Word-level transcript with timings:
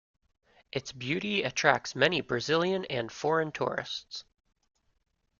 Its 0.71 0.91
beauty 0.91 1.43
attracts 1.43 1.93
many 1.95 2.21
Brazilian 2.21 2.85
and 2.85 3.11
foreign 3.11 3.51
tourists. 3.51 4.23